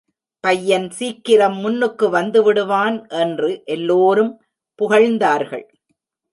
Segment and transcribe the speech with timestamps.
[0.43, 4.33] பையன் சீக்கிரம் முன்னுக்கு வந்துவிடுவான் என்று எல்லோரும்
[4.79, 5.65] புகழ்ந்தார்கள்.